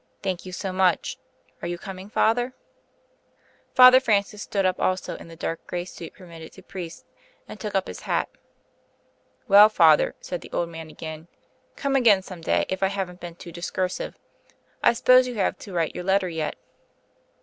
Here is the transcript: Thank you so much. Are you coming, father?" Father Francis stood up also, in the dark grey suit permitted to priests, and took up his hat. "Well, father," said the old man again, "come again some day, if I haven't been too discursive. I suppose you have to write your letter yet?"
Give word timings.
Thank 0.23 0.47
you 0.47 0.51
so 0.51 0.73
much. 0.73 1.19
Are 1.61 1.67
you 1.67 1.77
coming, 1.77 2.09
father?" 2.09 2.55
Father 3.75 3.99
Francis 3.99 4.41
stood 4.41 4.65
up 4.65 4.79
also, 4.81 5.15
in 5.17 5.27
the 5.27 5.35
dark 5.35 5.67
grey 5.67 5.85
suit 5.85 6.15
permitted 6.15 6.51
to 6.53 6.63
priests, 6.63 7.05
and 7.47 7.59
took 7.59 7.75
up 7.75 7.87
his 7.87 7.99
hat. 7.99 8.27
"Well, 9.47 9.69
father," 9.69 10.15
said 10.19 10.41
the 10.41 10.51
old 10.51 10.69
man 10.69 10.89
again, 10.89 11.27
"come 11.75 11.95
again 11.95 12.23
some 12.23 12.41
day, 12.41 12.65
if 12.67 12.81
I 12.81 12.87
haven't 12.87 13.19
been 13.19 13.35
too 13.35 13.51
discursive. 13.51 14.17
I 14.81 14.93
suppose 14.93 15.27
you 15.27 15.35
have 15.35 15.59
to 15.59 15.71
write 15.71 15.93
your 15.93 16.03
letter 16.03 16.29
yet?" 16.29 16.55